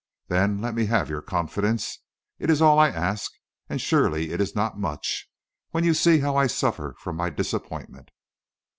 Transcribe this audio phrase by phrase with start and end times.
[0.29, 1.99] Then let me have your confidence;
[2.39, 3.31] it is all I ask,
[3.69, 5.29] and surely it is not much,
[5.69, 8.09] when you see how I suffer from my disappointment."